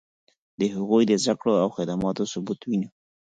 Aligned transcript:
د 0.59 0.61
هغوی 0.75 1.03
د 1.07 1.13
زدکړو 1.23 1.53
او 1.63 1.69
خدماتو 1.77 2.23
ثبوت 2.31 2.59
وینو. 2.65 2.89